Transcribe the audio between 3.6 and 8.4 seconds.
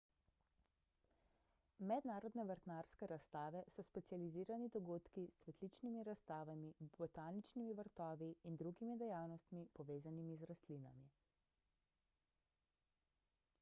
so specializirani dogodki s cvetličnimi razstavami botaničnimi vrtovi